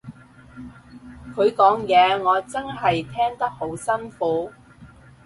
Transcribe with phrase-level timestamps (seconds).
[1.35, 4.51] 佢講嘢我真係聽得好辛苦